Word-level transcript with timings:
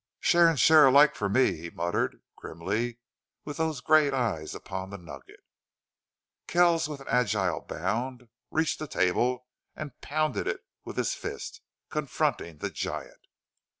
"Share 0.19 0.47
and 0.47 0.59
share 0.59 0.87
alike 0.87 1.13
for 1.13 1.29
me!" 1.29 1.57
he 1.57 1.69
muttered, 1.69 2.23
grimly, 2.35 2.97
with 3.45 3.57
those 3.57 3.81
great 3.81 4.15
eyes 4.15 4.55
upon 4.55 4.89
the 4.89 4.97
nugget. 4.97 5.41
Kells, 6.47 6.89
with 6.89 7.01
an 7.01 7.07
agile 7.07 7.61
bound, 7.61 8.27
reached 8.49 8.79
the 8.79 8.87
table 8.87 9.45
and 9.75 9.91
pounded 10.01 10.47
it 10.47 10.61
with 10.83 10.97
his 10.97 11.13
fist, 11.13 11.61
confronting 11.91 12.57
the 12.57 12.71
giant. 12.71 13.27